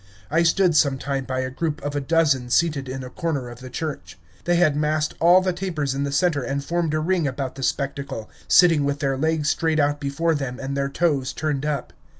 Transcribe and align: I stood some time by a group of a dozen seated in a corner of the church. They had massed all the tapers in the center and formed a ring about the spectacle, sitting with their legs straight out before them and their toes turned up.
I 0.31 0.41
stood 0.41 0.75
some 0.75 0.97
time 0.97 1.25
by 1.25 1.41
a 1.41 1.51
group 1.51 1.79
of 1.83 1.95
a 1.95 2.01
dozen 2.01 2.49
seated 2.49 2.89
in 2.89 3.03
a 3.03 3.09
corner 3.11 3.49
of 3.49 3.59
the 3.59 3.69
church. 3.69 4.17
They 4.45 4.55
had 4.55 4.75
massed 4.75 5.13
all 5.19 5.41
the 5.41 5.53
tapers 5.53 5.93
in 5.93 6.05
the 6.05 6.11
center 6.11 6.41
and 6.41 6.65
formed 6.65 6.95
a 6.95 6.99
ring 6.99 7.27
about 7.27 7.53
the 7.53 7.61
spectacle, 7.61 8.27
sitting 8.47 8.83
with 8.83 8.97
their 8.99 9.15
legs 9.15 9.49
straight 9.49 9.79
out 9.79 9.99
before 9.99 10.33
them 10.33 10.59
and 10.59 10.75
their 10.75 10.89
toes 10.89 11.33
turned 11.33 11.67
up. 11.67 11.93